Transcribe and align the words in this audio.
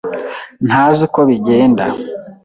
ntazi 0.67 1.01
uko 1.07 1.19
bizagenda. 1.29 1.85